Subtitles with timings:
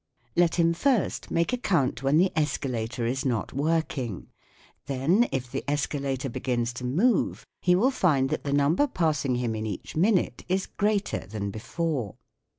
[0.35, 0.73] Let 78 THE WORLD OF SOUND him
[1.11, 4.29] first make a count when the escalator is not working;
[4.87, 9.53] then if the escalator begins to move, he will find that the number passing him
[9.53, 12.15] in each minute is greater than before.